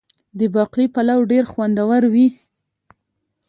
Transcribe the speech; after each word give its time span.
د 0.39 0.41
باقلي 0.53 0.85
پلو 0.95 1.17
ډیر 1.31 1.43
خوندور 1.51 2.01
وي. 2.13 2.27